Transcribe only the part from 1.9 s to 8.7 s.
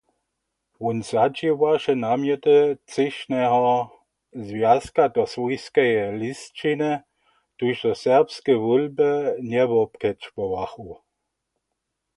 namjety třěšneho zwjazka do swójskeje lisćiny, tuž so serbske